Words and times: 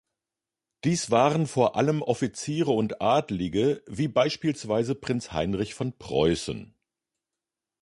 Dies 0.83 1.11
waren 1.11 1.45
vor 1.45 1.75
allem 1.75 2.01
Offiziere 2.01 2.71
und 2.71 3.03
Adelige, 3.03 3.83
wie 3.85 4.07
beispielsweise 4.07 4.95
Prinz 4.95 5.31
Heinrich 5.31 5.75
von 5.75 5.95
Preußen. 5.95 6.73